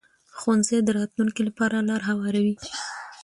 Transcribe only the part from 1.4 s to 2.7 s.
لپاره لار هواروي